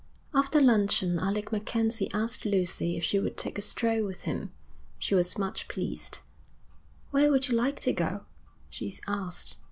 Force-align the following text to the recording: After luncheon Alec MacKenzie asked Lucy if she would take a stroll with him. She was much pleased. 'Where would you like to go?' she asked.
After 0.33 0.59
luncheon 0.59 1.19
Alec 1.19 1.51
MacKenzie 1.51 2.09
asked 2.11 2.43
Lucy 2.43 2.97
if 2.97 3.03
she 3.03 3.19
would 3.19 3.37
take 3.37 3.59
a 3.59 3.61
stroll 3.61 4.03
with 4.03 4.21
him. 4.23 4.51
She 4.97 5.13
was 5.13 5.37
much 5.37 5.67
pleased. 5.67 6.21
'Where 7.11 7.29
would 7.29 7.47
you 7.49 7.53
like 7.55 7.79
to 7.81 7.93
go?' 7.93 8.25
she 8.67 8.91
asked. 9.07 9.57